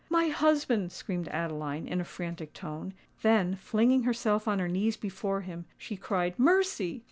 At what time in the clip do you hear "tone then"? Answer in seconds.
2.55-3.53